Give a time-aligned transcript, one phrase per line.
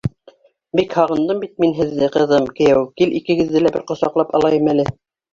[0.77, 4.87] Бик һағындым бит мин һеҙҙе, ҡыҙым, кейәү, кил икегеҙҙе лә бер ҡосаҡлап алайым әле!